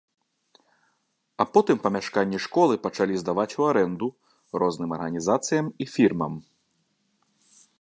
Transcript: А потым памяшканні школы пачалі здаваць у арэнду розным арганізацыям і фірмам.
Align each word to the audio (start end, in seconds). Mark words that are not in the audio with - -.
А 1.43 1.45
потым 1.57 1.77
памяшканні 1.85 2.39
школы 2.45 2.77
пачалі 2.85 3.15
здаваць 3.23 3.53
у 3.59 3.67
арэнду 3.73 4.07
розным 4.63 4.89
арганізацыям 4.99 5.65
і 5.85 5.89
фірмам. 5.97 6.33